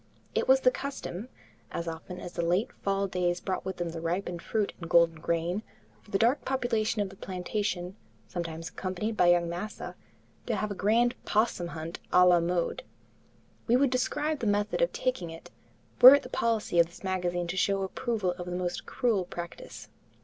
[0.33, 1.29] It was the custom,
[1.71, 5.19] as often as the late fall days brought with them the ripened fruit and golden
[5.19, 5.61] grain,
[6.01, 7.95] for the dark population of the plantation,
[8.27, 9.93] sometimes accompanied by young "massa,"
[10.47, 12.81] to have a grand 'possum hunt a la mode.
[13.67, 15.51] We would describe the method of taking it,
[16.01, 19.87] were it the policy of this magazine to show approval of a most cruel practice.